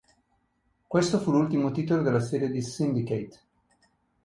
[0.87, 3.39] Questo fu l'ultimo titolo della serie di "Syndicate".